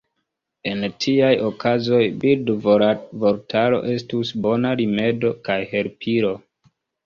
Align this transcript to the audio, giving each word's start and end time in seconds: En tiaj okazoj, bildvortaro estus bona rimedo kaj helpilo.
En 0.69 0.79
tiaj 1.03 1.29
okazoj, 1.49 1.99
bildvortaro 2.23 3.83
estus 3.99 4.35
bona 4.49 4.75
rimedo 4.83 5.35
kaj 5.51 5.63
helpilo. 5.79 6.37